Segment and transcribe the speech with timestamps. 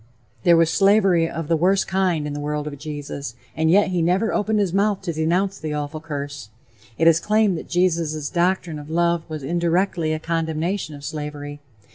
[0.41, 4.01] There was slavery of the worst kind in the world of Jesus, and yet he
[4.01, 6.49] never opened his mouth to denounce the awful curse.
[6.97, 11.59] It is claimed that Jesus' doctrine of love was indirectly a condemnation of slavery.